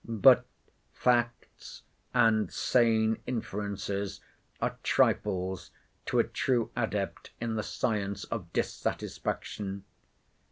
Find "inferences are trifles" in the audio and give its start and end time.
3.27-5.69